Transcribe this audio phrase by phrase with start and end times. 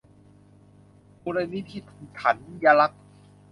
[1.23, 1.79] มูลนิธิ
[2.19, 3.03] ถันยรักษ์